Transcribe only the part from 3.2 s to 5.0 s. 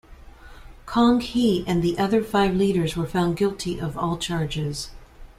guilty of all charges.